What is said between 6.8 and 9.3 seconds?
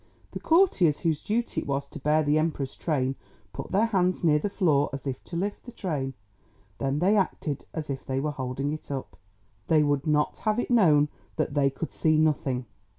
they acted as if they were holding it up.